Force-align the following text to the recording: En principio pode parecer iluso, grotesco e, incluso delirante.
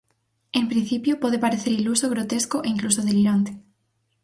En 0.59 0.65
principio 0.71 1.13
pode 1.23 1.41
parecer 1.45 1.71
iluso, 1.79 2.11
grotesco 2.13 2.57
e, 2.61 2.67
incluso 2.73 3.05
delirante. 3.09 3.51